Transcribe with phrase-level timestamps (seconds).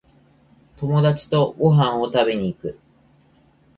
[0.77, 2.79] 友達とご飯を食べに行く